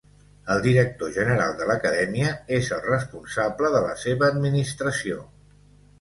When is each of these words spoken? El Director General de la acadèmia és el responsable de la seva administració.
El 0.53 0.61
Director 0.67 1.11
General 1.17 1.51
de 1.59 1.67
la 1.71 1.75
acadèmia 1.81 2.31
és 2.59 2.71
el 2.77 2.81
responsable 2.87 3.71
de 3.77 3.83
la 3.87 3.95
seva 4.05 4.31
administració. 4.37 5.21